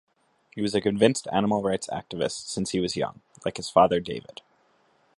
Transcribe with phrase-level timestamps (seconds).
[0.55, 4.41] He was a convinced animal-rights activist since he was young, like his father David.